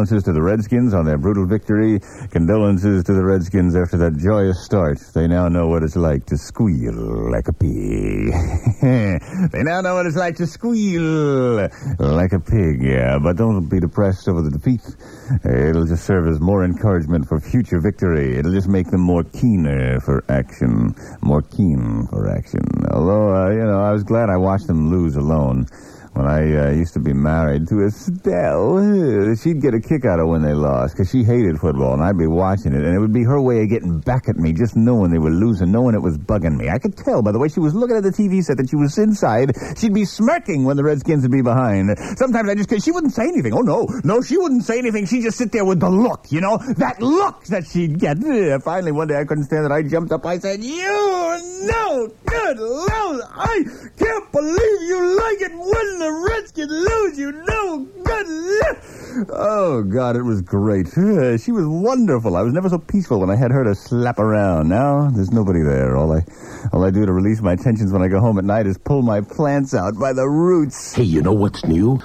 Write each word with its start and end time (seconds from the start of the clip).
condolences 0.00 0.24
to 0.24 0.32
the 0.32 0.40
Redskins 0.40 0.94
on 0.94 1.04
their 1.04 1.18
brutal 1.18 1.46
victory. 1.46 2.00
Condolences 2.30 3.04
to 3.04 3.12
the 3.12 3.22
Redskins 3.22 3.76
after 3.76 3.98
that 3.98 4.16
joyous 4.16 4.64
start. 4.64 4.98
They 5.12 5.28
now 5.28 5.48
know 5.48 5.66
what 5.66 5.82
it's 5.82 5.94
like 5.94 6.24
to 6.26 6.38
squeal 6.38 7.30
like 7.30 7.48
a 7.48 7.52
pig. 7.52 8.32
they 9.52 9.62
now 9.62 9.82
know 9.82 9.96
what 9.96 10.06
it's 10.06 10.16
like 10.16 10.36
to 10.36 10.46
squeal 10.46 11.68
like 11.98 12.32
a 12.32 12.40
pig, 12.40 12.80
yeah. 12.82 13.18
But 13.18 13.36
don't 13.36 13.68
be 13.68 13.78
depressed 13.78 14.26
over 14.26 14.40
the 14.40 14.50
defeat. 14.50 14.80
It'll 15.44 15.84
just 15.84 16.06
serve 16.06 16.28
as 16.28 16.40
more 16.40 16.64
encouragement 16.64 17.28
for 17.28 17.38
future 17.38 17.78
victory. 17.78 18.38
It'll 18.38 18.52
just 18.52 18.68
make 18.68 18.90
them 18.90 19.02
more 19.02 19.24
keener 19.24 20.00
for 20.00 20.24
action. 20.30 20.94
More 21.20 21.42
keen 21.42 22.06
for 22.08 22.30
action. 22.30 22.64
Although, 22.90 23.36
uh, 23.36 23.50
you 23.50 23.66
know, 23.66 23.82
I 23.82 23.92
was 23.92 24.02
glad 24.02 24.30
I 24.30 24.38
watched 24.38 24.66
them 24.66 24.88
lose 24.88 25.16
alone 25.16 25.66
when 26.20 26.28
I 26.28 26.68
uh, 26.68 26.70
used 26.72 26.92
to 26.94 27.00
be 27.00 27.14
married 27.14 27.66
to 27.68 27.86
Estelle. 27.86 29.34
She'd 29.36 29.62
get 29.62 29.72
a 29.72 29.80
kick 29.80 30.04
out 30.04 30.20
of 30.20 30.28
when 30.28 30.42
they 30.42 30.52
lost 30.52 30.94
because 30.94 31.10
she 31.10 31.24
hated 31.24 31.58
football, 31.58 31.94
and 31.94 32.02
I'd 32.02 32.18
be 32.18 32.26
watching 32.26 32.74
it, 32.74 32.82
and 32.82 32.94
it 32.94 32.98
would 32.98 33.12
be 33.12 33.24
her 33.24 33.40
way 33.40 33.62
of 33.62 33.70
getting 33.70 34.00
back 34.00 34.28
at 34.28 34.36
me, 34.36 34.52
just 34.52 34.76
knowing 34.76 35.10
they 35.12 35.18
were 35.18 35.30
losing, 35.30 35.72
knowing 35.72 35.94
it 35.94 36.02
was 36.02 36.18
bugging 36.18 36.58
me. 36.58 36.68
I 36.68 36.78
could 36.78 36.94
tell 36.96 37.22
by 37.22 37.32
the 37.32 37.38
way 37.38 37.48
she 37.48 37.60
was 37.60 37.74
looking 37.74 37.96
at 37.96 38.02
the 38.02 38.10
TV 38.10 38.44
set 38.44 38.58
that 38.58 38.68
she 38.68 38.76
was 38.76 38.98
inside. 38.98 39.52
She'd 39.78 39.94
be 39.94 40.04
smirking 40.04 40.64
when 40.64 40.76
the 40.76 40.84
Redskins 40.84 41.22
would 41.22 41.32
be 41.32 41.40
behind. 41.40 41.96
Sometimes 42.18 42.50
I 42.50 42.54
just 42.54 42.68
she 42.84 42.92
wouldn't 42.92 43.14
say 43.14 43.24
anything. 43.24 43.54
Oh 43.54 43.62
no, 43.62 43.88
no, 44.04 44.20
she 44.20 44.36
wouldn't 44.36 44.64
say 44.64 44.78
anything. 44.78 45.06
She'd 45.06 45.22
just 45.22 45.38
sit 45.38 45.52
there 45.52 45.64
with 45.64 45.80
the 45.80 45.88
look, 45.88 46.26
you 46.28 46.42
know, 46.42 46.58
that 46.76 47.00
look 47.00 47.44
that 47.46 47.66
she'd 47.66 47.98
get. 47.98 48.18
Finally, 48.62 48.92
one 48.92 49.08
day 49.08 49.18
I 49.18 49.24
couldn't 49.24 49.44
stand 49.44 49.64
it. 49.64 49.72
I 49.72 49.82
jumped 49.82 50.12
up. 50.12 50.26
I 50.26 50.38
said, 50.38 50.62
"You 50.62 51.40
no 51.64 52.12
good 52.26 52.58
Lord, 52.58 53.22
I 53.24 53.64
can't 53.96 54.32
believe 54.32 54.82
you 54.82 55.16
like 55.16 55.40
it 55.40 55.52
when." 55.56 55.90
Lose, 56.66 57.18
you. 57.18 57.32
Good 57.32 57.46
Oh, 59.30 59.82
God, 59.82 60.16
it 60.16 60.22
was 60.22 60.40
great. 60.40 60.86
Uh, 60.96 61.36
she 61.36 61.52
was 61.52 61.66
wonderful. 61.66 62.36
I 62.36 62.42
was 62.42 62.52
never 62.52 62.68
so 62.68 62.78
peaceful 62.78 63.20
when 63.20 63.30
I 63.30 63.36
had 63.36 63.50
her 63.50 63.64
to 63.64 63.74
slap 63.74 64.18
around. 64.18 64.68
Now, 64.68 65.10
there's 65.10 65.30
nobody 65.30 65.62
there. 65.62 65.96
All 65.96 66.12
I, 66.12 66.24
all 66.72 66.84
I 66.84 66.90
do 66.90 67.04
to 67.04 67.12
release 67.12 67.40
my 67.40 67.56
tensions 67.56 67.92
when 67.92 68.02
I 68.02 68.08
go 68.08 68.20
home 68.20 68.38
at 68.38 68.44
night 68.44 68.66
is 68.66 68.78
pull 68.78 69.02
my 69.02 69.20
plants 69.20 69.74
out 69.74 69.98
by 69.98 70.12
the 70.12 70.28
roots. 70.28 70.94
Hey, 70.94 71.04
you 71.04 71.22
know 71.22 71.32
what's 71.32 71.64
new? 71.64 72.00